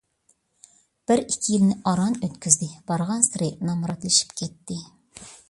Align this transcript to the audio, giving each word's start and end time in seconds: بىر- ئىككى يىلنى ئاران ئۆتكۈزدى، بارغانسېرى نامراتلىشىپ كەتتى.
بىر- 1.11 1.21
ئىككى 1.23 1.53
يىلنى 1.55 1.77
ئاران 1.91 2.17
ئۆتكۈزدى، 2.29 2.71
بارغانسېرى 2.89 3.51
نامراتلىشىپ 3.71 4.35
كەتتى. 4.43 4.81